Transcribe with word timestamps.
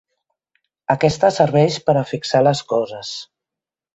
Aquesta 0.93 1.29
serveix 1.35 1.77
per 1.89 1.95
a 2.01 2.03
fixar 2.13 2.43
les 2.47 2.65
coses. 2.75 3.15